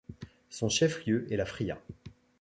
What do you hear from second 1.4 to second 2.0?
Fría.